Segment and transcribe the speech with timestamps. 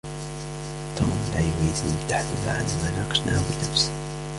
[0.97, 3.91] توم لا يريد مني التحدث عن ما ناقشناه بالأمس.